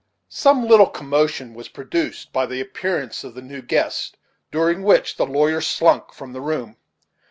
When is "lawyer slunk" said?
5.27-6.11